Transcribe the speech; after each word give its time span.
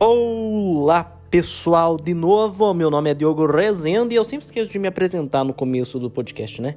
Olá, 0.00 1.02
pessoal, 1.28 1.96
de 1.96 2.14
novo. 2.14 2.72
Meu 2.72 2.88
nome 2.88 3.10
é 3.10 3.14
Diogo 3.14 3.44
Rezende 3.46 4.14
e 4.14 4.16
eu 4.16 4.22
sempre 4.22 4.44
esqueço 4.44 4.70
de 4.70 4.78
me 4.78 4.86
apresentar 4.86 5.42
no 5.42 5.52
começo 5.52 5.98
do 5.98 6.08
podcast, 6.08 6.62
né? 6.62 6.76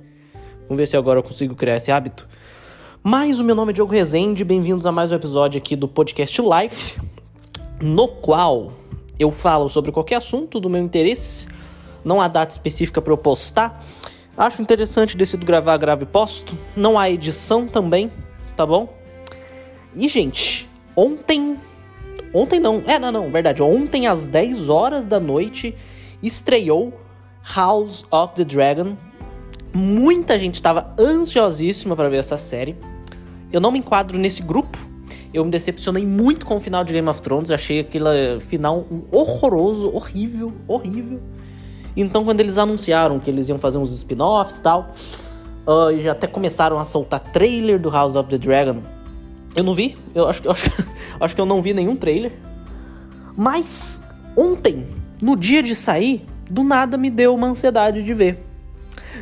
Vamos 0.63 0.77
ver 0.77 0.87
se 0.87 0.97
agora 0.97 1.19
eu 1.19 1.23
consigo 1.23 1.53
criar 1.53 1.75
esse 1.75 1.91
hábito. 1.91 2.27
Mas 3.03 3.39
o 3.39 3.43
meu 3.43 3.53
nome 3.53 3.69
é 3.69 3.73
Diogo 3.73 3.93
Rezende, 3.93 4.43
bem-vindos 4.43 4.87
a 4.87 4.91
mais 4.91 5.11
um 5.11 5.15
episódio 5.15 5.59
aqui 5.59 5.75
do 5.75 5.87
podcast 5.87 6.41
Life, 6.41 6.99
no 7.79 8.07
qual 8.07 8.71
eu 9.19 9.29
falo 9.29 9.69
sobre 9.69 9.91
qualquer 9.91 10.15
assunto 10.15 10.59
do 10.59 10.67
meu 10.67 10.81
interesse. 10.81 11.47
Não 12.03 12.19
há 12.19 12.27
data 12.27 12.51
específica 12.51 13.03
para 13.03 13.13
eu 13.13 13.17
postar. 13.17 13.85
Acho 14.35 14.63
interessante, 14.63 15.15
decido 15.15 15.45
gravar, 15.45 15.77
grave 15.77 16.05
e 16.05 16.07
posto. 16.07 16.57
Não 16.75 16.97
há 16.97 17.07
edição 17.07 17.67
também, 17.67 18.11
tá 18.55 18.65
bom? 18.65 18.91
E, 19.93 20.09
gente, 20.09 20.67
ontem 20.95 21.55
Ontem 22.33 22.59
não, 22.59 22.81
é, 22.87 22.97
não, 22.97 23.11
não, 23.11 23.29
verdade. 23.29 23.61
Ontem 23.61 24.07
às 24.07 24.27
10 24.27 24.69
horas 24.69 25.05
da 25.05 25.19
noite 25.19 25.75
estreou 26.23 26.93
House 27.55 28.05
of 28.11 28.35
the 28.35 28.43
Dragon. 28.43 28.95
Muita 29.73 30.37
gente 30.37 30.55
estava 30.55 30.93
ansiosíssima 30.99 31.95
para 31.95 32.09
ver 32.09 32.17
essa 32.17 32.37
série. 32.37 32.75
Eu 33.51 33.59
não 33.59 33.71
me 33.71 33.79
enquadro 33.79 34.17
nesse 34.17 34.41
grupo. 34.41 34.77
Eu 35.33 35.43
me 35.45 35.51
decepcionei 35.51 36.05
muito 36.05 36.45
com 36.45 36.57
o 36.57 36.59
final 36.59 36.83
de 36.83 36.93
Game 36.93 37.07
of 37.07 37.21
Thrones. 37.21 37.51
Achei 37.51 37.79
aquele 37.79 38.39
final 38.39 38.85
horroroso, 39.11 39.93
horrível, 39.93 40.53
horrível. 40.67 41.19
Então, 41.95 42.23
quando 42.23 42.39
eles 42.39 42.57
anunciaram 42.57 43.19
que 43.19 43.29
eles 43.29 43.49
iam 43.49 43.59
fazer 43.59 43.77
uns 43.77 43.91
spin-offs 43.91 44.59
e 44.59 44.63
tal, 44.63 44.91
uh, 45.67 45.99
já 45.99 46.13
até 46.13 46.27
começaram 46.27 46.79
a 46.79 46.85
soltar 46.85 47.19
trailer 47.31 47.79
do 47.79 47.89
House 47.89 48.15
of 48.15 48.29
the 48.29 48.37
Dragon 48.37 48.81
eu 49.55 49.63
não 49.63 49.75
vi, 49.75 49.97
eu 50.15 50.27
acho, 50.27 50.43
eu 50.45 50.51
acho, 50.51 50.71
acho 51.19 51.35
que 51.35 51.41
eu 51.41 51.45
não 51.45 51.61
vi 51.61 51.73
nenhum 51.73 51.95
trailer. 51.95 52.31
Mas 53.35 54.01
ontem, 54.35 54.85
no 55.21 55.35
dia 55.35 55.61
de 55.61 55.75
sair, 55.75 56.25
do 56.49 56.63
nada 56.63 56.97
me 56.97 57.09
deu 57.09 57.33
uma 57.33 57.47
ansiedade 57.47 58.03
de 58.03 58.13
ver. 58.13 58.39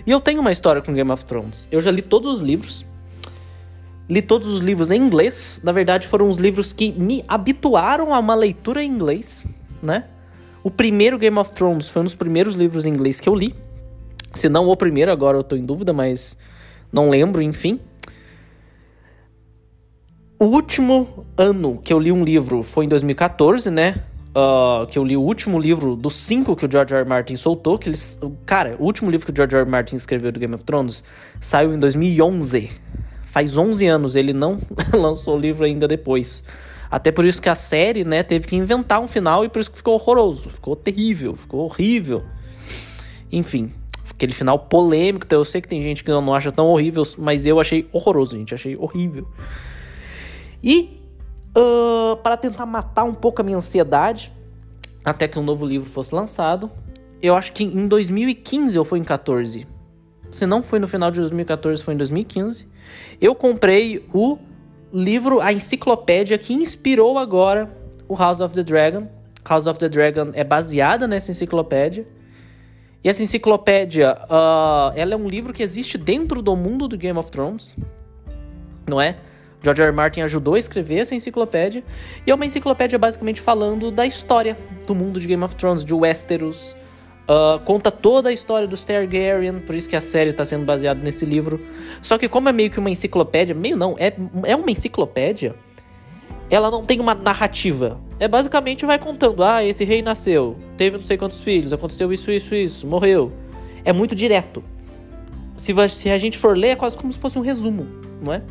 E 0.05 0.11
eu 0.11 0.19
tenho 0.19 0.41
uma 0.41 0.51
história 0.51 0.81
com 0.81 0.93
Game 0.93 1.11
of 1.11 1.25
Thrones. 1.25 1.67
Eu 1.71 1.81
já 1.81 1.91
li 1.91 2.01
todos 2.01 2.35
os 2.35 2.41
livros. 2.41 2.85
Li 4.09 4.21
todos 4.21 4.47
os 4.47 4.61
livros 4.61 4.89
em 4.91 4.99
inglês. 4.99 5.61
Na 5.63 5.71
verdade, 5.71 6.07
foram 6.07 6.29
os 6.29 6.37
livros 6.37 6.73
que 6.73 6.91
me 6.91 7.23
habituaram 7.27 8.13
a 8.13 8.19
uma 8.19 8.33
leitura 8.33 8.83
em 8.83 8.89
inglês, 8.89 9.45
né? 9.81 10.05
O 10.63 10.71
primeiro 10.71 11.17
Game 11.17 11.37
of 11.37 11.53
Thrones 11.53 11.87
foi 11.89 12.01
um 12.01 12.05
dos 12.05 12.15
primeiros 12.15 12.55
livros 12.55 12.85
em 12.85 12.89
inglês 12.89 13.19
que 13.19 13.29
eu 13.29 13.35
li. 13.35 13.53
Se 14.33 14.49
não 14.49 14.67
o 14.67 14.75
primeiro, 14.75 15.11
agora 15.11 15.37
eu 15.37 15.43
tô 15.43 15.55
em 15.55 15.65
dúvida, 15.65 15.93
mas 15.93 16.37
não 16.91 17.09
lembro, 17.09 17.41
enfim. 17.41 17.79
O 20.41 20.45
último 20.45 21.25
ano 21.37 21.81
que 21.83 21.91
eu 21.91 21.99
li 21.99 22.13
um 22.13 22.23
livro 22.23 22.63
foi 22.63 22.85
em 22.85 22.87
2014, 22.87 23.69
né? 23.69 23.95
Uh, 24.29 24.87
que 24.87 24.97
eu 24.97 25.03
li 25.03 25.17
o 25.17 25.21
último 25.21 25.59
livro 25.59 25.97
dos 25.97 26.15
cinco 26.15 26.55
que 26.55 26.65
o 26.65 26.71
George 26.71 26.93
R. 26.93 27.01
R. 27.01 27.09
Martin 27.09 27.35
soltou. 27.35 27.77
Que 27.77 27.89
eles, 27.89 28.17
cara, 28.45 28.77
o 28.79 28.85
último 28.85 29.11
livro 29.11 29.25
que 29.25 29.33
o 29.33 29.35
George 29.35 29.53
R. 29.53 29.63
R. 29.63 29.69
Martin 29.69 29.97
escreveu 29.97 30.31
do 30.31 30.39
Game 30.39 30.55
of 30.55 30.63
Thrones 30.63 31.03
saiu 31.41 31.73
em 31.73 31.77
2011. 31.77 32.71
Faz 33.25 33.57
11 33.57 33.85
anos, 33.85 34.15
ele 34.15 34.31
não 34.31 34.57
lançou 34.95 35.35
o 35.35 35.37
livro 35.37 35.65
ainda 35.65 35.89
depois. 35.89 36.41
Até 36.89 37.11
por 37.11 37.25
isso 37.25 37.41
que 37.41 37.49
a 37.49 37.55
série, 37.55 38.05
né, 38.05 38.23
teve 38.23 38.47
que 38.47 38.55
inventar 38.55 39.01
um 39.01 39.09
final 39.09 39.43
e 39.43 39.49
por 39.49 39.59
isso 39.59 39.69
que 39.69 39.77
ficou 39.77 39.95
horroroso. 39.95 40.49
Ficou 40.49 40.73
terrível, 40.73 41.35
ficou 41.35 41.65
horrível. 41.65 42.23
Enfim, 43.29 43.69
aquele 44.09 44.33
final 44.33 44.57
polêmico. 44.57 45.25
Então 45.25 45.39
eu 45.39 45.45
sei 45.45 45.59
que 45.59 45.67
tem 45.67 45.81
gente 45.81 46.01
que 46.01 46.09
não 46.09 46.33
acha 46.33 46.49
tão 46.49 46.67
horrível, 46.67 47.03
mas 47.17 47.45
eu 47.45 47.59
achei 47.59 47.89
horroroso, 47.91 48.37
gente. 48.37 48.55
Achei 48.55 48.77
horrível. 48.77 49.27
E 50.63 51.01
uh, 51.57 52.17
para 52.17 52.37
tentar 52.37 52.65
matar 52.65 53.03
um 53.03 53.13
pouco 53.13 53.41
a 53.41 53.43
minha 53.43 53.57
ansiedade, 53.57 54.31
até 55.03 55.27
que 55.27 55.39
um 55.39 55.43
novo 55.43 55.65
livro 55.65 55.89
fosse 55.89 56.13
lançado, 56.13 56.69
eu 57.21 57.35
acho 57.35 57.51
que 57.53 57.63
em 57.63 57.87
2015 57.87 58.77
ou 58.77 58.85
foi 58.85 58.99
em 58.99 59.03
14. 59.03 59.67
Se 60.31 60.45
não 60.45 60.61
foi 60.61 60.79
no 60.79 60.87
final 60.87 61.11
de 61.11 61.19
2014, 61.19 61.83
foi 61.83 61.93
em 61.93 61.97
2015. 61.97 62.67
Eu 63.19 63.33
comprei 63.33 64.05
o 64.13 64.37
livro, 64.93 65.41
a 65.41 65.51
enciclopédia 65.51 66.37
que 66.37 66.53
inspirou 66.53 67.17
agora 67.17 67.69
o 68.07 68.15
House 68.15 68.41
of 68.41 68.53
the 68.53 68.63
Dragon. 68.63 69.07
House 69.47 69.65
of 69.65 69.79
the 69.79 69.89
Dragon 69.89 70.31
é 70.33 70.43
baseada 70.43 71.07
nessa 71.07 71.31
enciclopédia. 71.31 72.05
E 73.03 73.09
essa 73.09 73.23
enciclopédia, 73.23 74.17
uh, 74.25 74.91
ela 74.95 75.13
é 75.13 75.17
um 75.17 75.27
livro 75.27 75.53
que 75.53 75.63
existe 75.63 75.97
dentro 75.97 76.41
do 76.41 76.55
mundo 76.55 76.87
do 76.87 76.97
Game 76.97 77.17
of 77.17 77.31
Thrones, 77.31 77.75
não 78.85 78.99
é? 78.99 79.17
George 79.61 79.81
R. 79.81 79.89
R. 79.89 79.95
Martin 79.95 80.21
ajudou 80.21 80.53
a 80.53 80.59
escrever 80.59 80.99
essa 80.99 81.13
enciclopédia, 81.13 81.83
e 82.25 82.31
é 82.31 82.35
uma 82.35 82.45
enciclopédia 82.45 82.97
basicamente 82.97 83.41
falando 83.41 83.91
da 83.91 84.05
história 84.05 84.57
do 84.87 84.95
mundo 84.95 85.19
de 85.19 85.27
Game 85.27 85.43
of 85.43 85.55
Thrones, 85.55 85.83
de 85.83 85.93
Westeros. 85.93 86.75
Uh, 87.29 87.59
conta 87.63 87.91
toda 87.91 88.29
a 88.29 88.33
história 88.33 88.67
dos 88.67 88.83
Targaryen, 88.83 89.59
por 89.59 89.75
isso 89.75 89.87
que 89.87 89.95
a 89.95 90.01
série 90.01 90.31
está 90.31 90.43
sendo 90.43 90.65
baseada 90.65 90.99
nesse 90.99 91.25
livro. 91.25 91.61
Só 92.01 92.17
que 92.17 92.27
como 92.27 92.49
é 92.49 92.51
meio 92.51 92.71
que 92.71 92.79
uma 92.79 92.89
enciclopédia, 92.89 93.53
meio 93.53 93.77
não, 93.77 93.95
é, 93.99 94.13
é 94.45 94.55
uma 94.55 94.71
enciclopédia, 94.71 95.53
ela 96.49 96.71
não 96.71 96.83
tem 96.83 96.99
uma 96.99 97.13
narrativa. 97.13 97.99
É 98.19 98.27
basicamente 98.27 98.85
vai 98.85 98.97
contando, 98.97 99.43
ah, 99.43 99.63
esse 99.63 99.83
rei 99.83 100.01
nasceu, 100.01 100.57
teve 100.75 100.97
não 100.97 101.03
sei 101.03 101.17
quantos 101.17 101.41
filhos, 101.41 101.71
aconteceu 101.71 102.11
isso, 102.11 102.31
isso, 102.31 102.55
isso, 102.55 102.87
morreu. 102.87 103.31
É 103.85 103.93
muito 103.93 104.15
direto. 104.15 104.63
Se, 105.55 105.73
se 105.89 106.09
a 106.09 106.17
gente 106.17 106.37
for 106.37 106.57
ler, 106.57 106.69
é 106.69 106.75
quase 106.75 106.97
como 106.97 107.13
se 107.13 107.19
fosse 107.19 107.37
um 107.37 107.41
resumo, 107.41 107.85
não 108.21 108.33
é? 108.33 108.41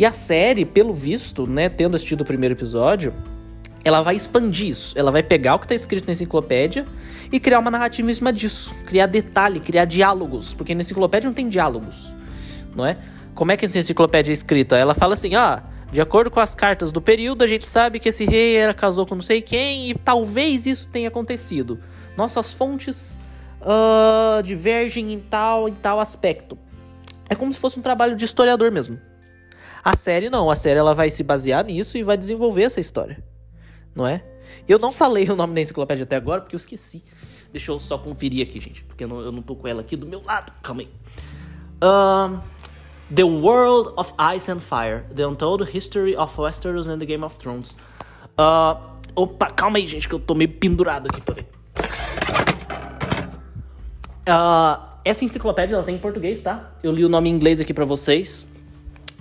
E 0.00 0.06
a 0.06 0.12
série, 0.12 0.64
pelo 0.64 0.94
visto, 0.94 1.46
né, 1.46 1.68
tendo 1.68 1.94
assistido 1.94 2.22
o 2.22 2.24
primeiro 2.24 2.54
episódio, 2.54 3.12
ela 3.84 4.00
vai 4.00 4.16
expandir 4.16 4.68
isso. 4.68 4.98
Ela 4.98 5.10
vai 5.10 5.22
pegar 5.22 5.56
o 5.56 5.58
que 5.58 5.66
está 5.66 5.74
escrito 5.74 6.06
na 6.06 6.14
enciclopédia 6.14 6.86
e 7.30 7.38
criar 7.38 7.58
uma 7.58 7.70
narrativa 7.70 8.10
em 8.10 8.14
cima 8.14 8.32
disso. 8.32 8.74
Criar 8.86 9.04
detalhe, 9.04 9.60
criar 9.60 9.84
diálogos. 9.84 10.54
Porque 10.54 10.74
na 10.74 10.80
enciclopédia 10.80 11.28
não 11.28 11.34
tem 11.34 11.50
diálogos, 11.50 12.14
não 12.74 12.86
é? 12.86 12.96
Como 13.34 13.52
é 13.52 13.58
que 13.58 13.66
essa 13.66 13.78
enciclopédia 13.78 14.32
é 14.32 14.32
escrita? 14.32 14.74
Ela 14.74 14.94
fala 14.94 15.12
assim, 15.12 15.34
ah, 15.34 15.64
de 15.92 16.00
acordo 16.00 16.30
com 16.30 16.40
as 16.40 16.54
cartas 16.54 16.90
do 16.90 17.02
período, 17.02 17.44
a 17.44 17.46
gente 17.46 17.68
sabe 17.68 18.00
que 18.00 18.08
esse 18.08 18.24
rei 18.24 18.56
era 18.56 18.72
casou 18.72 19.04
com 19.04 19.16
não 19.16 19.22
sei 19.22 19.42
quem 19.42 19.90
e 19.90 19.94
talvez 19.94 20.64
isso 20.64 20.88
tenha 20.90 21.08
acontecido. 21.08 21.78
Nossas 22.16 22.54
fontes 22.54 23.20
uh, 23.60 24.42
divergem 24.42 25.12
em 25.12 25.20
tal, 25.20 25.68
em 25.68 25.74
tal 25.74 26.00
aspecto. 26.00 26.56
É 27.28 27.34
como 27.34 27.52
se 27.52 27.58
fosse 27.58 27.78
um 27.78 27.82
trabalho 27.82 28.16
de 28.16 28.24
historiador 28.24 28.72
mesmo. 28.72 28.98
A 29.82 29.96
série 29.96 30.28
não, 30.28 30.50
a 30.50 30.56
série 30.56 30.78
ela 30.78 30.94
vai 30.94 31.10
se 31.10 31.22
basear 31.22 31.64
nisso 31.64 31.96
e 31.96 32.02
vai 32.02 32.16
desenvolver 32.16 32.62
essa 32.62 32.80
história, 32.80 33.22
não 33.94 34.06
é? 34.06 34.22
Eu 34.68 34.78
não 34.78 34.92
falei 34.92 35.28
o 35.30 35.36
nome 35.36 35.54
da 35.54 35.60
enciclopédia 35.60 36.04
até 36.04 36.16
agora 36.16 36.40
porque 36.40 36.54
eu 36.54 36.58
esqueci. 36.58 37.02
Deixa 37.52 37.72
eu 37.72 37.78
só 37.78 37.98
conferir 37.98 38.46
aqui, 38.46 38.60
gente, 38.60 38.84
porque 38.84 39.04
eu 39.04 39.08
não, 39.08 39.20
eu 39.20 39.32
não 39.32 39.42
tô 39.42 39.56
com 39.56 39.66
ela 39.66 39.80
aqui 39.80 39.96
do 39.96 40.06
meu 40.06 40.22
lado. 40.22 40.52
Calma 40.62 40.82
aí. 40.82 40.88
The 43.12 43.24
World 43.24 43.92
of 43.96 44.12
Ice 44.36 44.50
and 44.50 44.60
Fire: 44.60 45.02
The 45.14 45.26
Untold 45.26 45.64
History 45.76 46.14
of 46.16 46.38
Westeros 46.38 46.86
and 46.86 46.98
the 46.98 47.06
Game 47.06 47.24
of 47.24 47.36
Thrones. 47.38 47.76
Uh, 48.38 48.78
opa, 49.16 49.50
calma 49.50 49.78
aí, 49.78 49.86
gente, 49.86 50.08
que 50.08 50.14
eu 50.14 50.20
tô 50.20 50.34
meio 50.34 50.50
pendurado 50.50 51.08
aqui 51.08 51.20
pra 51.20 51.34
ver. 51.34 51.48
Uh, 54.28 54.80
essa 55.04 55.24
enciclopédia 55.24 55.74
ela 55.74 55.82
tem 55.82 55.96
em 55.96 55.98
português, 55.98 56.42
tá? 56.42 56.70
Eu 56.82 56.92
li 56.92 57.04
o 57.04 57.08
nome 57.08 57.28
em 57.28 57.32
inglês 57.32 57.60
aqui 57.60 57.74
para 57.74 57.84
vocês. 57.84 58.48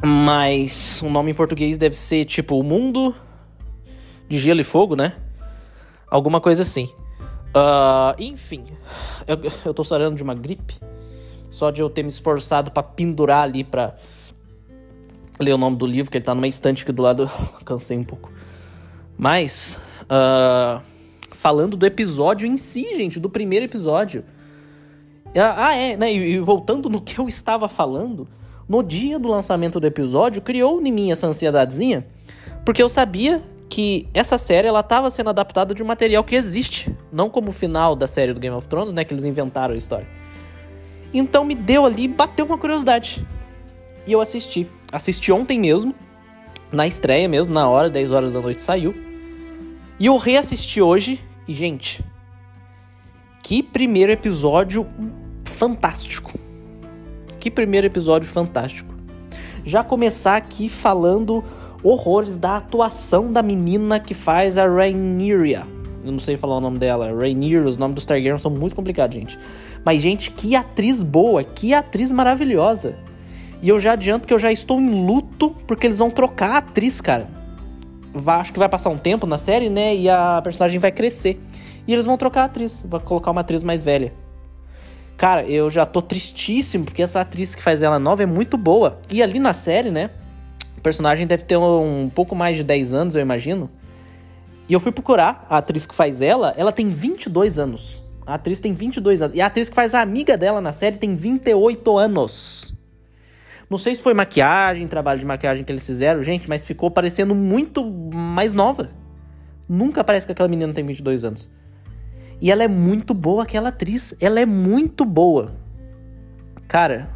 Mas 0.04 1.02
o 1.02 1.10
nome 1.10 1.32
em 1.32 1.34
português 1.34 1.78
deve 1.78 1.96
ser 1.96 2.26
tipo 2.26 2.58
O 2.58 2.64
Mundo 2.64 3.14
de 4.28 4.40
Gelo 4.40 4.62
e 4.62 4.64
Fogo, 4.64 4.96
né? 4.96 5.16
Alguma 6.10 6.40
coisa 6.40 6.62
assim. 6.62 6.90
Uh, 7.50 8.16
enfim, 8.18 8.64
eu, 9.28 9.38
eu 9.66 9.74
tô 9.74 9.84
sarando 9.84 10.16
de 10.16 10.24
uma 10.24 10.34
gripe. 10.34 10.76
Só 11.50 11.72
de 11.72 11.82
eu 11.82 11.90
ter 11.90 12.04
me 12.04 12.10
esforçado 12.10 12.72
para 12.72 12.84
pendurar 12.84 13.44
ali 13.44 13.64
pra 13.64 13.96
ler 15.40 15.54
o 15.54 15.58
nome 15.58 15.76
do 15.76 15.86
livro, 15.86 16.12
que 16.12 16.18
ele 16.18 16.24
tá 16.24 16.34
numa 16.34 16.48
estante 16.48 16.84
aqui 16.84 16.92
do 16.92 17.02
lado. 17.02 17.30
Cansei 17.66 17.98
um 17.98 18.04
pouco. 18.04 18.32
Mas, 19.18 19.82
uh, 20.04 20.82
falando 21.32 21.76
do 21.76 21.86
episódio 21.86 22.48
em 22.48 22.56
si, 22.56 22.96
gente, 22.96 23.20
do 23.20 23.30
primeiro 23.30 23.66
episódio. 23.66 24.24
Ah, 25.36 25.76
é, 25.76 25.98
né? 25.98 26.14
E 26.14 26.40
voltando 26.40 26.90
no 26.90 27.02
que 27.02 27.20
eu 27.20 27.28
estava 27.28 27.68
falando 27.68 28.28
no 28.70 28.84
dia 28.84 29.18
do 29.18 29.28
lançamento 29.28 29.80
do 29.80 29.88
episódio, 29.88 30.44
criou 30.44 30.80
em 30.80 30.92
mim 30.92 31.12
essa 31.12 31.26
ansiedadezinha, 31.26 32.06
porque 32.64 32.84
eu 32.84 32.88
sabia 32.88 33.42
que 33.68 34.08
essa 34.14 34.38
série 34.38 34.68
ela 34.68 34.82
estava 34.82 35.10
sendo 35.10 35.32
adaptada 35.32 35.74
de 35.74 35.82
um 35.82 35.88
material 35.88 36.24
que 36.24 36.36
existe, 36.36 36.96
não 37.12 37.32
como 37.32 37.50
o 37.50 37.52
final 37.52 37.96
da 37.96 38.06
série 38.06 38.32
do 38.32 38.40
Game 38.40 38.56
of 38.56 38.68
Thrones, 38.68 38.94
né, 38.94 39.04
que 39.04 39.12
eles 39.12 39.26
inventaram 39.26 39.74
a 39.74 39.78
história. 39.78 40.08
Então 41.12 41.44
me 41.44 41.56
deu 41.56 41.84
ali, 41.84 42.08
bateu 42.08 42.46
uma 42.46 42.60
curiosidade. 42.60 43.26
E 44.06 44.12
eu 44.12 44.22
assisti. 44.22 44.68
Assisti 44.92 45.32
ontem 45.32 45.60
mesmo, 45.60 45.96
na 46.72 46.86
estreia 46.86 47.28
mesmo, 47.28 47.52
na 47.52 47.68
hora, 47.68 47.90
10 47.90 48.12
horas 48.12 48.34
da 48.34 48.40
noite 48.40 48.62
saiu. 48.62 48.94
E 50.00 50.06
eu 50.06 50.18
reassisti 50.18 50.80
hoje 50.80 51.24
e, 51.48 51.54
gente, 51.54 52.04
que 53.42 53.64
primeiro 53.64 54.12
episódio 54.12 54.88
fantástico. 55.44 56.49
Que 57.40 57.50
primeiro 57.50 57.88
episódio 57.88 58.30
fantástico. 58.30 58.94
Já 59.64 59.84
começar 59.84 60.36
aqui 60.36 60.68
falando 60.68 61.44
horrores 61.84 62.38
da 62.38 62.58
atuação 62.58 63.32
da 63.32 63.42
menina 63.42 64.00
que 64.00 64.14
faz 64.14 64.58
a 64.58 64.68
Rhaenyra. 64.68 65.66
Eu 66.04 66.12
não 66.12 66.20
sei 66.20 66.38
falar 66.38 66.58
o 66.58 66.62
nome 66.62 66.78
dela. 66.78 67.14
Rhaenyra, 67.14 67.68
os 67.68 67.78
nomes 67.78 67.96
dos 67.96 68.06
Targaryen 68.06 68.38
são 68.38 68.52
muito 68.52 68.76
complicados, 68.76 69.16
gente. 69.16 69.40
Mas, 69.86 70.02
gente, 70.02 70.32
que 70.32 70.56
atriz 70.56 71.02
boa, 71.04 71.44
que 71.44 71.74
atriz 71.74 72.12
maravilhosa. 72.12 72.96
E 73.62 73.70
eu 73.70 73.80
já 73.80 73.94
adianto 73.94 74.28
que 74.28 74.34
eu 74.34 74.40
já 74.40 74.52
estou 74.52 74.80
em 74.80 75.06
luto 75.06 75.52
porque 75.68 75.88
eles 75.88 76.00
vão 76.00 76.10
trocar 76.10 76.52
a 76.52 76.58
atriz, 76.58 77.02
cara. 77.02 77.28
Vai, 78.14 78.40
acho 78.40 78.54
que 78.54 78.60
vai 78.60 78.70
passar 78.70 78.90
um 78.90 78.98
tempo 78.98 79.28
na 79.28 79.38
série, 79.38 79.70
né? 79.70 79.96
E 79.96 80.10
a 80.10 80.42
personagem 80.44 80.80
vai 80.80 80.92
crescer. 80.92 81.40
E 81.88 81.94
eles 81.94 82.06
vão 82.06 82.18
trocar 82.18 82.44
a 82.44 82.46
atriz, 82.46 82.86
vai 82.88 83.00
colocar 83.00 83.32
uma 83.32 83.42
atriz 83.42 83.64
mais 83.64 83.82
velha. 83.82 84.14
Cara, 85.20 85.44
eu 85.44 85.70
já 85.70 85.86
tô 85.86 86.02
tristíssimo 86.02 86.86
porque 86.86 87.04
essa 87.04 87.20
atriz 87.20 87.54
que 87.54 87.62
faz 87.62 87.84
ela 87.84 88.00
nova 88.00 88.24
é 88.24 88.26
muito 88.26 88.58
boa. 88.58 89.02
E 89.12 89.22
ali 89.22 89.38
na 89.38 89.52
série, 89.52 89.92
né? 89.92 90.12
O 90.78 90.82
personagem 90.82 91.28
deve 91.28 91.44
ter 91.44 91.58
um 91.58 92.10
pouco 92.10 92.34
mais 92.34 92.56
de 92.56 92.64
10 92.64 92.94
anos, 92.94 93.16
eu 93.16 93.22
imagino. 93.22 93.70
E 94.70 94.72
eu 94.72 94.80
fui 94.80 94.94
procurar 94.94 95.46
a 95.50 95.58
atriz 95.58 95.86
que 95.86 95.94
faz 95.94 96.22
ela, 96.22 96.54
ela 96.56 96.72
tem 96.72 96.88
22 96.88 97.60
anos. 97.60 98.02
A 98.26 98.36
atriz 98.36 98.62
tem 98.62 98.72
22 98.72 99.22
anos. 99.22 99.36
E 99.36 99.42
a 99.42 99.48
atriz 99.48 99.68
que 99.68 99.76
faz 99.76 99.94
a 99.94 100.00
amiga 100.00 100.38
dela 100.38 100.62
na 100.62 100.72
série 100.72 100.98
tem 100.98 101.14
28 101.14 101.98
anos. 101.98 102.74
Não 103.70 103.78
sei 103.78 103.96
se 103.96 104.02
foi 104.02 104.14
maquiagem, 104.14 104.88
trabalho 104.88 105.20
de 105.20 105.26
maquiagem 105.26 105.66
que 105.66 105.72
eles 105.74 105.86
fizeram, 105.86 106.24
gente, 106.24 106.48
mas 106.48 106.66
ficou 106.66 106.90
parecendo 106.90 107.36
muito 107.36 107.84
mais 107.84 108.54
nova. 108.54 108.90
Nunca 109.68 110.02
parece 110.02 110.26
que 110.26 110.32
aquela 110.32 110.48
menina 110.48 110.74
tem 110.74 110.86
22 110.86 111.26
anos. 111.26 111.59
E 112.42 112.52
ela 112.52 112.64
é 112.64 112.68
muito 112.68 113.14
boa, 113.14 113.44
aquela 113.44 113.70
atriz. 113.70 114.16
Ela 114.20 114.40
é 114.40 114.46
muito 114.46 115.04
boa. 115.04 115.52
Cara, 116.68 117.10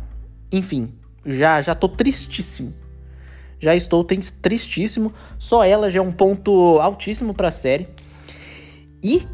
enfim, 0.52 0.94
já 1.26 1.62
já 1.62 1.74
tô 1.74 1.88
tristíssimo. 1.88 2.74
Já 3.60 3.74
estou 3.74 4.04
tristíssimo. 4.04 5.14
Só 5.40 5.64
ela 5.64 5.90
já 5.90 6.00
é 6.00 6.04
um 6.04 6.12
ponto 6.12 6.80
altíssimo 6.80 7.34
para 7.34 7.48
a 7.48 7.52
série. 7.52 7.88
E 9.02 9.26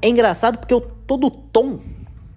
é 0.00 0.08
engraçado 0.08 0.58
porque 0.58 0.74
o, 0.74 0.80
todo 0.80 1.26
o 1.26 1.30
tom, 1.30 1.80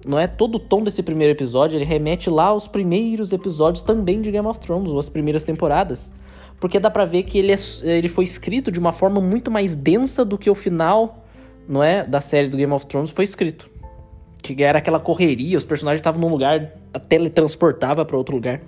não 0.05 0.17
é? 0.17 0.27
Todo 0.27 0.55
o 0.55 0.59
tom 0.59 0.83
desse 0.83 1.03
primeiro 1.03 1.33
episódio, 1.33 1.77
ele 1.77 1.85
remete 1.85 2.29
lá 2.29 2.45
aos 2.45 2.67
primeiros 2.67 3.31
episódios 3.31 3.83
também 3.83 4.21
de 4.21 4.31
Game 4.31 4.47
of 4.47 4.59
Thrones, 4.59 4.91
ou 4.91 4.99
as 4.99 5.07
primeiras 5.07 5.43
temporadas. 5.43 6.13
Porque 6.59 6.79
dá 6.79 6.89
pra 6.89 7.05
ver 7.05 7.23
que 7.23 7.37
ele, 7.37 7.51
é, 7.51 7.57
ele 7.83 8.09
foi 8.09 8.23
escrito 8.23 8.71
de 8.71 8.79
uma 8.79 8.91
forma 8.91 9.21
muito 9.21 9.51
mais 9.51 9.75
densa 9.75 10.25
do 10.25 10.37
que 10.37 10.49
o 10.49 10.55
final, 10.55 11.22
não 11.67 11.83
é? 11.83 12.03
Da 12.03 12.21
série 12.21 12.47
do 12.47 12.57
Game 12.57 12.71
of 12.71 12.85
Thrones 12.85 13.11
foi 13.11 13.23
escrito. 13.23 13.69
Que 14.41 14.61
era 14.61 14.79
aquela 14.79 14.99
correria, 14.99 15.57
os 15.57 15.65
personagens 15.65 15.99
estavam 15.99 16.19
num 16.19 16.29
lugar, 16.29 16.73
a 16.93 16.99
teletransportava 16.99 18.03
para 18.03 18.17
outro 18.17 18.35
lugar 18.35 18.59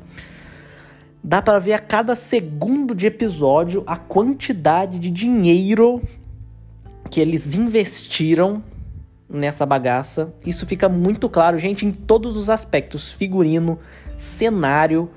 dá 1.25 1.41
para 1.41 1.57
ver 1.57 1.73
a 1.73 1.79
cada 1.79 2.13
segundo 2.13 2.93
de 2.93 3.07
episódio 3.07 3.83
a 3.87 3.97
quantidade 3.97 4.99
de 4.99 5.09
dinheiro 5.09 5.99
que 7.09 7.19
eles 7.19 7.55
investiram 7.55 8.63
nessa 9.27 9.65
bagaça. 9.65 10.31
Isso 10.45 10.67
fica 10.67 10.87
muito 10.87 11.27
claro, 11.27 11.57
gente, 11.57 11.83
em 11.83 11.91
todos 11.91 12.37
os 12.37 12.47
aspectos: 12.47 13.11
figurino, 13.11 13.79
cenário. 14.15 15.09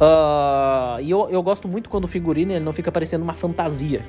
Uh, 0.00 1.00
e 1.02 1.10
eu, 1.10 1.28
eu 1.30 1.42
gosto 1.42 1.68
muito 1.68 1.90
quando 1.90 2.04
o 2.04 2.08
figurino 2.08 2.52
ele 2.52 2.64
não 2.64 2.72
fica 2.72 2.90
parecendo 2.90 3.22
uma 3.22 3.34
fantasia, 3.34 4.02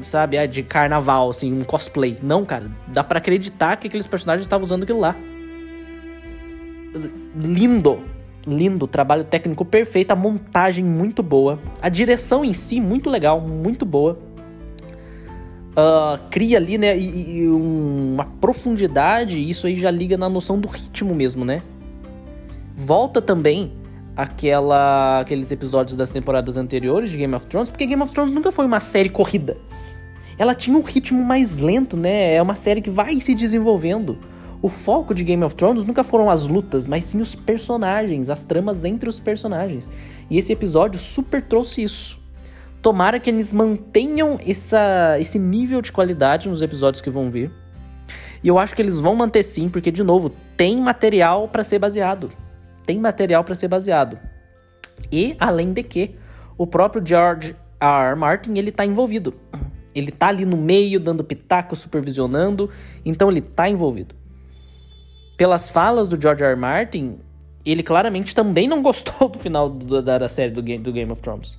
sabe? 0.00 0.36
É 0.36 0.46
de 0.46 0.62
carnaval, 0.62 1.30
assim, 1.30 1.52
um 1.52 1.62
cosplay. 1.62 2.18
Não, 2.22 2.44
cara, 2.44 2.70
dá 2.88 3.04
para 3.04 3.18
acreditar 3.18 3.76
que 3.76 3.88
aqueles 3.88 4.06
personagens 4.06 4.44
estavam 4.46 4.64
usando 4.64 4.84
aquilo 4.84 5.00
lá. 5.00 5.14
Lindo, 7.34 8.00
lindo, 8.46 8.86
trabalho 8.86 9.24
técnico 9.24 9.64
perfeito, 9.64 10.10
a 10.10 10.16
montagem 10.16 10.84
muito 10.84 11.22
boa, 11.22 11.58
a 11.80 11.88
direção 11.88 12.44
em 12.44 12.54
si 12.54 12.80
muito 12.80 13.08
legal, 13.08 13.40
muito 13.40 13.84
boa. 13.84 14.18
Uh, 15.72 16.20
cria 16.28 16.58
ali, 16.58 16.76
né, 16.76 16.96
e, 16.98 17.38
e 17.38 17.48
uma 17.48 18.26
profundidade, 18.26 19.38
isso 19.38 19.66
aí 19.66 19.74
já 19.74 19.90
liga 19.90 20.18
na 20.18 20.28
noção 20.28 20.60
do 20.60 20.68
ritmo 20.68 21.14
mesmo, 21.14 21.46
né? 21.46 21.62
Volta 22.76 23.22
também 23.22 23.72
aquela, 24.16 25.20
aqueles 25.20 25.50
episódios 25.50 25.96
das 25.96 26.10
temporadas 26.10 26.56
anteriores 26.56 27.10
de 27.10 27.16
Game 27.16 27.34
of 27.34 27.46
Thrones, 27.46 27.70
porque 27.70 27.86
Game 27.86 28.02
of 28.02 28.12
Thrones 28.12 28.34
nunca 28.34 28.52
foi 28.52 28.66
uma 28.66 28.80
série 28.80 29.08
corrida. 29.08 29.56
Ela 30.42 30.56
tinha 30.56 30.76
um 30.76 30.82
ritmo 30.82 31.24
mais 31.24 31.60
lento, 31.60 31.96
né? 31.96 32.34
É 32.34 32.42
uma 32.42 32.56
série 32.56 32.82
que 32.82 32.90
vai 32.90 33.20
se 33.20 33.32
desenvolvendo. 33.32 34.18
O 34.60 34.68
foco 34.68 35.14
de 35.14 35.22
Game 35.22 35.44
of 35.44 35.54
Thrones 35.54 35.84
nunca 35.84 36.02
foram 36.02 36.28
as 36.28 36.48
lutas, 36.48 36.84
mas 36.84 37.04
sim 37.04 37.20
os 37.20 37.36
personagens, 37.36 38.28
as 38.28 38.42
tramas 38.42 38.82
entre 38.82 39.08
os 39.08 39.20
personagens. 39.20 39.92
E 40.28 40.36
esse 40.36 40.52
episódio 40.52 40.98
super 40.98 41.42
trouxe 41.42 41.84
isso. 41.84 42.20
Tomara 42.82 43.20
que 43.20 43.30
eles 43.30 43.52
mantenham 43.52 44.36
essa, 44.44 45.16
esse 45.20 45.38
nível 45.38 45.80
de 45.80 45.92
qualidade 45.92 46.48
nos 46.48 46.60
episódios 46.60 47.00
que 47.00 47.08
vão 47.08 47.30
vir. 47.30 47.48
E 48.42 48.48
eu 48.48 48.58
acho 48.58 48.74
que 48.74 48.82
eles 48.82 48.98
vão 48.98 49.14
manter 49.14 49.44
sim, 49.44 49.68
porque, 49.68 49.92
de 49.92 50.02
novo, 50.02 50.32
tem 50.56 50.80
material 50.80 51.46
para 51.46 51.62
ser 51.62 51.78
baseado. 51.78 52.32
Tem 52.84 52.98
material 52.98 53.44
para 53.44 53.54
ser 53.54 53.68
baseado. 53.68 54.18
E, 55.12 55.36
além 55.38 55.72
de 55.72 55.84
que, 55.84 56.16
o 56.58 56.66
próprio 56.66 57.00
George 57.06 57.54
R. 57.80 58.10
R. 58.10 58.16
Martin, 58.16 58.54
ele 58.56 58.72
tá 58.72 58.84
envolvido. 58.84 59.34
Ele 59.94 60.10
tá 60.10 60.28
ali 60.28 60.44
no 60.44 60.56
meio, 60.56 60.98
dando 60.98 61.22
pitaco, 61.22 61.76
supervisionando, 61.76 62.70
então 63.04 63.30
ele 63.30 63.40
tá 63.40 63.68
envolvido 63.68 64.14
pelas 65.42 65.68
falas 65.68 66.08
do 66.08 66.20
George 66.20 66.44
R. 66.44 66.52
R. 66.52 66.56
Martin, 66.56 67.18
ele 67.64 67.82
claramente 67.82 68.32
também 68.32 68.68
não 68.68 68.80
gostou 68.80 69.28
do 69.28 69.40
final 69.40 69.68
do, 69.68 70.00
da, 70.00 70.18
da, 70.18 70.28
série 70.28 70.52
do 70.52 70.62
Game, 70.62 70.82
do 70.82 70.92
Game 70.92 71.10
of 71.10 71.20
Thrones. 71.20 71.58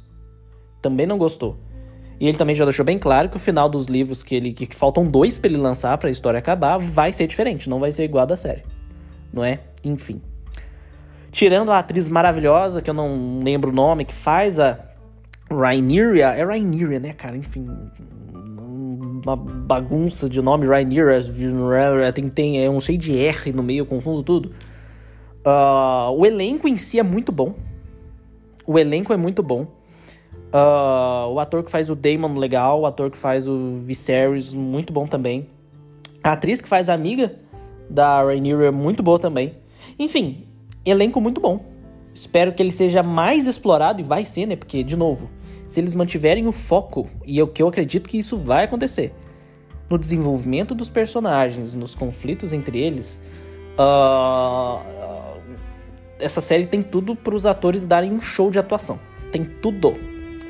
Também 0.81 1.05
não 1.05 1.17
gostou. 1.17 1.57
E 2.17 2.27
ele 2.27 2.37
também 2.37 2.55
já 2.55 2.63
deixou 2.63 2.85
bem 2.85 2.97
claro 2.99 3.27
que 3.27 3.35
o 3.35 3.39
final 3.39 3.67
dos 3.67 3.87
livros 3.87 4.23
que 4.23 4.35
ele 4.35 4.53
que, 4.53 4.67
que 4.67 4.75
faltam 4.75 5.05
dois 5.05 5.37
para 5.37 5.49
ele 5.49 5.59
lançar 5.59 5.97
para 5.97 6.07
a 6.07 6.11
história 6.11 6.37
acabar 6.37 6.77
vai 6.77 7.11
ser 7.11 7.27
diferente, 7.27 7.69
não 7.69 7.79
vai 7.79 7.91
ser 7.91 8.05
igual 8.05 8.25
da 8.25 8.37
série. 8.37 8.63
Não 9.33 9.43
é? 9.43 9.59
Enfim. 9.83 10.21
Tirando 11.31 11.71
a 11.71 11.79
atriz 11.79 12.07
maravilhosa, 12.07 12.81
que 12.81 12.89
eu 12.89 12.93
não 12.93 13.41
lembro 13.43 13.71
o 13.71 13.75
nome, 13.75 14.05
que 14.05 14.13
faz 14.13 14.59
a 14.59 14.79
Rhaenyra, 15.57 16.35
é 16.35 16.43
Rhaenyra, 16.43 16.99
né, 16.99 17.13
cara? 17.13 17.37
Enfim, 17.37 17.67
uma 19.25 19.35
bagunça 19.35 20.29
de 20.29 20.41
nome, 20.41 20.67
Rhaenyra, 20.67 21.21
tem, 22.13 22.29
tem 22.29 22.63
é 22.63 22.69
um 22.69 22.79
cheio 22.79 22.97
de 22.97 23.17
R 23.17 23.51
no 23.51 23.63
meio, 23.63 23.79
eu 23.79 23.85
confundo 23.85 24.23
tudo. 24.23 24.51
Uh, 25.45 26.11
o 26.17 26.25
elenco 26.25 26.67
em 26.67 26.77
si 26.77 26.99
é 26.99 27.03
muito 27.03 27.31
bom. 27.31 27.53
O 28.65 28.79
elenco 28.79 29.13
é 29.13 29.17
muito 29.17 29.43
bom. 29.43 29.67
Uh, 30.53 31.33
o 31.33 31.39
ator 31.39 31.63
que 31.63 31.71
faz 31.71 31.89
o 31.89 31.95
Daemon, 31.95 32.37
legal. 32.37 32.81
O 32.81 32.85
ator 32.85 33.11
que 33.11 33.17
faz 33.17 33.47
o 33.47 33.79
Viserys, 33.79 34.53
muito 34.53 34.93
bom 34.93 35.05
também. 35.05 35.47
A 36.23 36.31
atriz 36.31 36.61
que 36.61 36.69
faz 36.69 36.89
a 36.89 36.93
amiga 36.93 37.35
da 37.89 38.23
Rhaenyra, 38.23 38.71
muito 38.71 39.03
boa 39.03 39.19
também. 39.19 39.55
Enfim, 39.99 40.45
elenco 40.85 41.19
muito 41.19 41.41
bom. 41.41 41.65
Espero 42.13 42.53
que 42.53 42.61
ele 42.61 42.71
seja 42.71 43.03
mais 43.03 43.47
explorado, 43.47 43.99
e 43.99 44.03
vai 44.03 44.23
ser, 44.23 44.45
né? 44.45 44.55
Porque, 44.55 44.83
de 44.83 44.95
novo, 44.95 45.29
se 45.73 45.79
eles 45.79 45.95
mantiverem 45.95 46.45
o 46.45 46.51
foco, 46.51 47.09
e 47.25 47.39
é 47.39 47.43
o 47.43 47.47
que 47.47 47.63
eu 47.63 47.67
acredito 47.67 48.07
que 48.07 48.15
isso 48.15 48.37
vai 48.37 48.65
acontecer, 48.65 49.11
no 49.89 49.97
desenvolvimento 49.97 50.75
dos 50.75 50.87
personagens, 50.87 51.73
nos 51.73 51.95
conflitos 51.95 52.53
entre 52.53 52.79
eles, 52.79 53.23
uh, 53.73 54.79
essa 56.19 56.41
série 56.41 56.67
tem 56.67 56.83
tudo 56.83 57.15
para 57.15 57.33
os 57.33 57.47
atores 57.47 57.87
darem 57.87 58.13
um 58.13 58.21
show 58.21 58.51
de 58.51 58.59
atuação. 58.59 58.99
Tem 59.31 59.43
tudo 59.43 59.95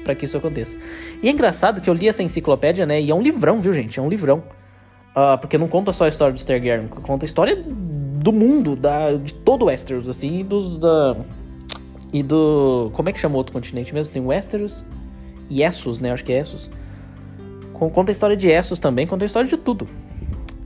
para 0.03 0.13
que 0.13 0.25
isso 0.25 0.35
aconteça. 0.35 0.77
E 1.21 1.29
é 1.29 1.31
engraçado 1.31 1.79
que 1.79 1.89
eu 1.89 1.93
li 1.93 2.09
essa 2.09 2.21
enciclopédia, 2.21 2.85
né? 2.85 3.01
E 3.01 3.09
é 3.09 3.15
um 3.15 3.21
livrão, 3.21 3.61
viu, 3.61 3.71
gente? 3.71 3.97
É 3.97 4.01
um 4.01 4.09
livrão. 4.09 4.43
Uh, 5.15 5.37
porque 5.39 5.57
não 5.57 5.69
conta 5.69 5.93
só 5.93 6.03
a 6.03 6.09
história 6.09 6.33
do 6.33 6.45
Targaryen, 6.45 6.89
conta 6.89 7.23
a 7.23 7.27
história 7.27 7.55
do 7.55 8.33
mundo, 8.33 8.75
da, 8.75 9.13
de 9.13 9.33
todo 9.35 9.67
Westeros, 9.67 10.09
assim, 10.09 10.39
e 10.39 10.43
dos. 10.43 10.77
Da, 10.77 11.15
e 12.11 12.21
do. 12.21 12.91
Como 12.93 13.07
é 13.07 13.13
que 13.13 13.19
chama 13.19 13.35
o 13.35 13.37
outro 13.37 13.53
continente 13.53 13.93
mesmo? 13.93 14.13
Tem 14.13 14.21
Westeros, 14.21 14.83
Essos, 15.49 15.99
né? 15.99 16.11
Acho 16.11 16.23
que 16.23 16.33
é 16.33 16.39
Essos. 16.39 16.69
Conta 17.73 18.11
a 18.11 18.13
história 18.13 18.37
de 18.37 18.49
Essos 18.49 18.79
também, 18.79 19.05
conta 19.05 19.25
a 19.25 19.27
história 19.27 19.49
de 19.49 19.57
tudo. 19.57 19.87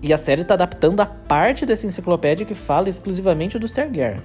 E 0.01 0.13
a 0.13 0.17
série 0.17 0.41
está 0.41 0.53
adaptando 0.53 0.99
a 0.99 1.05
parte 1.05 1.65
dessa 1.65 1.87
enciclopédia 1.87 2.45
que 2.45 2.53
fala 2.53 2.89
exclusivamente 2.89 3.57
dos 3.57 3.71
Targaryen. 3.71 4.21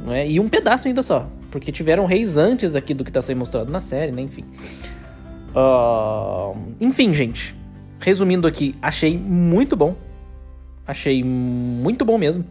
Não 0.00 0.12
é? 0.12 0.26
E 0.26 0.40
um 0.40 0.48
pedaço 0.48 0.88
ainda 0.88 1.02
só. 1.02 1.28
Porque 1.50 1.70
tiveram 1.70 2.06
reis 2.06 2.36
antes 2.36 2.74
aqui 2.74 2.94
do 2.94 3.04
que 3.04 3.10
está 3.10 3.20
sendo 3.20 3.38
mostrado 3.38 3.70
na 3.70 3.80
série, 3.80 4.12
né? 4.12 4.22
Enfim. 4.22 4.44
Uh... 5.54 6.56
Enfim, 6.80 7.12
gente. 7.12 7.54
Resumindo 7.98 8.46
aqui, 8.46 8.74
achei 8.80 9.18
muito 9.18 9.76
bom. 9.76 9.94
Achei 10.86 11.22
muito 11.24 12.04
bom 12.04 12.16
mesmo. 12.16 12.44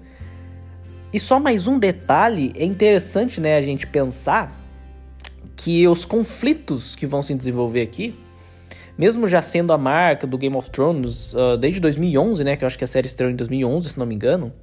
E 1.13 1.19
só 1.19 1.39
mais 1.39 1.67
um 1.67 1.79
detalhe, 1.79 2.51
é 2.55 2.65
interessante, 2.65 3.39
né, 3.39 3.55
a 3.57 3.61
gente 3.61 3.87
pensar 3.87 4.64
que 5.55 5.87
os 5.87 6.05
conflitos 6.05 6.95
que 6.95 7.07
vão 7.07 7.21
se 7.21 7.33
desenvolver 7.33 7.81
aqui, 7.81 8.15
mesmo 8.97 9.27
já 9.27 9.41
sendo 9.41 9.73
a 9.73 9.77
marca 9.77 10.25
do 10.25 10.37
Game 10.37 10.55
of 10.55 10.69
Thrones 10.69 11.33
uh, 11.33 11.57
desde 11.57 11.79
2011, 11.79 12.43
né, 12.43 12.55
que 12.55 12.63
eu 12.63 12.67
acho 12.67 12.77
que 12.77 12.83
a 12.83 12.87
série 12.87 13.07
estreou 13.07 13.31
em 13.31 13.35
2011, 13.35 13.89
se 13.89 13.99
não 13.99 14.05
me 14.05 14.15
engano, 14.15 14.53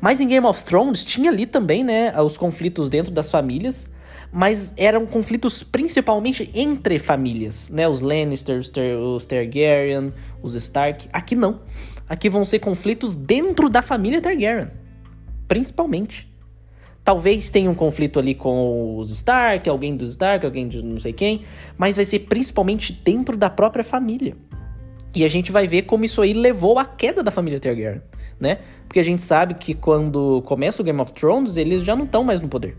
mas 0.00 0.20
em 0.20 0.28
Game 0.28 0.46
of 0.46 0.62
Thrones 0.64 1.04
tinha 1.04 1.30
ali 1.30 1.46
também, 1.46 1.82
né, 1.82 2.12
os 2.20 2.36
conflitos 2.36 2.88
dentro 2.88 3.12
das 3.12 3.30
famílias, 3.30 3.90
mas 4.32 4.74
eram 4.76 5.06
conflitos 5.06 5.62
principalmente 5.62 6.50
entre 6.54 6.98
famílias, 6.98 7.70
né? 7.70 7.88
Os 7.88 8.00
Lannister, 8.00 8.58
os, 8.58 8.70
Ter 8.70 8.96
os 8.96 9.26
Targaryen, 9.26 10.12
os 10.42 10.54
Stark. 10.54 11.08
Aqui 11.12 11.34
não. 11.34 11.62
Aqui 12.08 12.28
vão 12.28 12.44
ser 12.44 12.58
conflitos 12.58 13.14
dentro 13.14 13.68
da 13.68 13.80
família 13.82 14.20
Targaryen, 14.20 14.70
principalmente. 15.46 16.27
Talvez 17.08 17.50
tenha 17.50 17.70
um 17.70 17.74
conflito 17.74 18.18
ali 18.18 18.34
com 18.34 18.98
os 18.98 19.08
Stark, 19.08 19.66
alguém 19.66 19.96
dos 19.96 20.10
Stark, 20.10 20.44
alguém 20.44 20.68
de 20.68 20.82
não 20.82 21.00
sei 21.00 21.14
quem, 21.14 21.42
mas 21.78 21.96
vai 21.96 22.04
ser 22.04 22.18
principalmente 22.18 22.92
dentro 22.92 23.34
da 23.34 23.48
própria 23.48 23.82
família. 23.82 24.36
E 25.14 25.24
a 25.24 25.28
gente 25.28 25.50
vai 25.50 25.66
ver 25.66 25.84
como 25.84 26.04
isso 26.04 26.20
aí 26.20 26.34
levou 26.34 26.78
à 26.78 26.84
queda 26.84 27.22
da 27.22 27.30
família 27.30 27.58
Targaryen, 27.58 28.02
né? 28.38 28.58
Porque 28.86 29.00
a 29.00 29.02
gente 29.02 29.22
sabe 29.22 29.54
que 29.54 29.72
quando 29.72 30.42
começa 30.42 30.82
o 30.82 30.84
Game 30.84 31.00
of 31.00 31.10
Thrones, 31.14 31.56
eles 31.56 31.82
já 31.82 31.96
não 31.96 32.04
estão 32.04 32.22
mais 32.22 32.42
no 32.42 32.48
poder. 32.48 32.76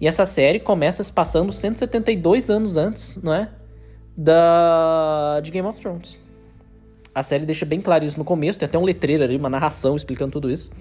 E 0.00 0.08
essa 0.08 0.26
série 0.26 0.58
começa 0.58 1.04
se 1.04 1.12
passando 1.12 1.52
172 1.52 2.50
anos 2.50 2.76
antes, 2.76 3.22
não 3.22 3.32
é? 3.32 3.50
Da 4.16 5.38
de 5.44 5.52
Game 5.52 5.68
of 5.68 5.80
Thrones. 5.80 6.18
A 7.14 7.22
série 7.22 7.46
deixa 7.46 7.64
bem 7.64 7.80
claro 7.80 8.04
isso 8.04 8.18
no 8.18 8.24
começo, 8.24 8.58
tem 8.58 8.66
até 8.66 8.76
um 8.76 8.84
letreiro 8.84 9.22
ali, 9.22 9.36
uma 9.36 9.48
narração 9.48 9.94
explicando 9.94 10.32
tudo 10.32 10.50
isso. 10.50 10.72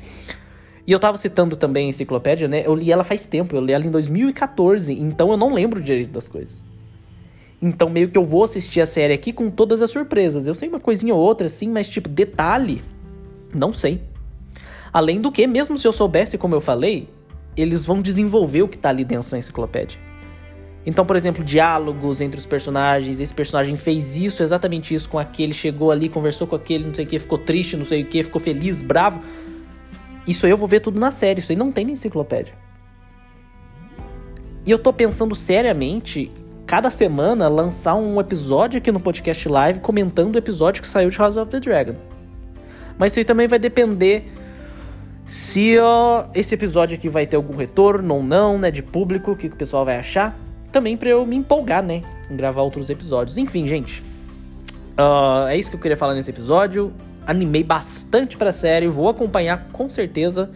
E 0.86 0.92
eu 0.92 1.00
tava 1.00 1.18
citando 1.18 1.56
também 1.56 1.88
a 1.88 1.90
enciclopédia, 1.90 2.48
né? 2.48 2.64
Eu 2.66 2.74
li 2.74 2.92
ela 2.92 3.04
faz 3.04 3.26
tempo, 3.26 3.56
eu 3.56 3.62
li 3.62 3.72
ela 3.72 3.86
em 3.86 3.92
2014, 3.92 4.94
então 4.94 5.32
eu 5.32 5.38
não 5.38 5.54
lembro 5.54 5.82
direito 5.82 6.12
das 6.12 6.28
coisas. 6.28 6.64
Então 7.62 7.90
meio 7.90 8.10
que 8.10 8.18
eu 8.18 8.24
vou 8.24 8.44
assistir 8.44 8.82
a 8.82 8.86
série 8.86 9.14
aqui 9.14 9.32
com 9.32 9.50
todas 9.50 9.82
as 9.82 9.92
surpresas. 9.92 10.48
Eu 10.48 10.56
sei 10.56 10.68
uma 10.68 10.80
coisinha 10.80 11.14
ou 11.14 11.22
outra, 11.22 11.46
assim, 11.46 11.70
mas 11.70 11.88
tipo, 11.88 12.10
detalhe, 12.10 12.82
não 13.54 13.72
sei. 13.72 14.02
Além 14.92 15.22
do 15.22 15.32
que, 15.32 15.46
mesmo 15.46 15.78
se 15.78 15.88
eu 15.88 15.94
soubesse, 15.94 16.38
como 16.38 16.56
eu 16.56 16.62
falei, 16.62 17.08
eles 17.56 17.86
vão 17.86 18.02
desenvolver 18.02 18.64
o 18.64 18.68
que 18.68 18.78
tá 18.78 18.90
ali 18.90 19.06
dentro 19.06 19.30
da 19.30 19.38
enciclopédia. 19.38 20.00
Então, 20.86 21.06
por 21.06 21.16
exemplo, 21.16 21.44
diálogos 21.44 22.22
entre 22.22 22.40
os 22.40 22.46
personagens. 22.46 23.20
Esse 23.20 23.34
personagem 23.34 23.78
fez 23.78 24.18
isso, 24.18 24.42
exatamente 24.42 24.96
isso 24.96 25.08
com 25.08 25.20
aquele, 25.20 25.54
chegou 25.54 25.92
ali, 25.92 26.10
conversou 26.10 26.48
com 26.48 26.56
aquele, 26.56 26.86
não 26.86 26.96
sei 26.96 27.06
o 27.06 27.08
que, 27.08 27.20
ficou 27.20 27.38
triste, 27.38 27.78
não 27.78 27.86
sei 27.86 28.02
o 28.02 28.06
que, 28.06 28.24
ficou 28.24 28.42
feliz, 28.42 28.82
bravo. 28.82 29.22
Isso 30.28 30.46
aí 30.46 30.52
eu 30.52 30.58
vou 30.58 30.68
ver 30.68 30.80
tudo 30.80 31.00
na 31.00 31.12
série, 31.12 31.40
isso 31.40 31.52
aí 31.52 31.58
não 31.58 31.72
tem 31.72 31.86
na 31.86 31.92
enciclopédia. 31.92 32.54
E 34.66 34.70
eu 34.70 34.78
tô 34.78 34.94
pensando 34.94 35.34
seriamente, 35.34 36.32
cada 36.68 36.90
semana, 36.90 37.48
lançar 37.48 37.96
um 37.96 38.20
episódio 38.20 38.78
aqui 38.78 38.92
no 38.92 39.00
podcast 39.00 39.50
live 39.50 39.80
comentando 39.80 40.36
o 40.36 40.38
episódio 40.38 40.82
que 40.82 40.88
saiu 40.88 41.10
de 41.10 41.18
House 41.18 41.38
of 41.38 41.50
the 41.50 41.60
Dragon. 41.60 41.96
Mas 42.98 43.14
isso 43.14 43.20
aí 43.20 43.26
também 43.26 43.48
vai 43.48 43.58
depender 43.58 44.32
se 45.26 45.80
ó, 45.80 46.26
esse 46.36 46.54
episódio 46.54 46.96
aqui 46.96 47.10
vai 47.10 47.26
ter 47.26 47.36
algum 47.36 47.56
retorno 47.56 48.16
ou 48.16 48.24
não, 48.24 48.60
né, 48.60 48.70
de 48.70 48.84
público, 48.84 49.32
o 49.32 49.36
que, 49.36 49.50
que 49.50 49.56
o 49.56 49.58
pessoal 49.58 49.84
vai 49.84 49.98
achar. 49.98 50.38
Também 50.72 50.96
para 50.96 51.10
eu 51.10 51.26
me 51.26 51.36
empolgar, 51.36 51.82
né, 51.82 52.04
em 52.30 52.36
gravar 52.36 52.62
outros 52.62 52.90
episódios. 52.90 53.38
Enfim, 53.38 53.66
gente, 53.68 54.02
uh, 55.00 55.48
é 55.48 55.58
isso 55.58 55.72
que 55.72 55.76
eu 55.76 55.82
queria 55.82 55.98
falar 55.98 56.14
nesse 56.14 56.30
episódio 56.30 56.94
animei 57.26 57.64
bastante 57.64 58.38
pra 58.38 58.52
série, 58.52 58.88
vou 58.88 59.10
acompanhar 59.10 59.68
com 59.72 59.90
certeza. 59.90 60.50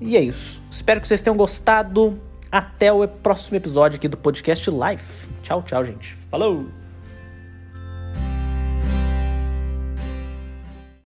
E 0.00 0.16
é 0.16 0.20
isso. 0.20 0.60
Espero 0.70 1.00
que 1.00 1.08
vocês 1.08 1.22
tenham 1.22 1.36
gostado. 1.36 2.18
Até 2.50 2.92
o 2.92 3.06
próximo 3.06 3.56
episódio 3.56 3.96
aqui 3.96 4.08
do 4.08 4.16
podcast 4.16 4.68
Live. 4.70 5.04
Tchau, 5.42 5.62
tchau, 5.62 5.84
gente. 5.84 6.14
Falou! 6.30 6.79